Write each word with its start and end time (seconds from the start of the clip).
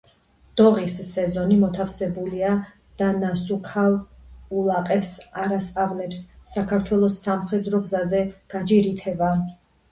დოღის 0.59 0.93
სეზონი 1.09 1.57
მოთავებულია 1.63 2.53
და 3.03 3.11
ნასუქალ 3.19 3.99
ულაყებს 4.63 5.13
არას 5.45 5.71
ავნებს 5.87 6.25
საქართველოს 6.57 7.23
სამხედრო 7.31 7.87
გზაზე 7.87 8.27
გაჯირითება. 8.57 9.35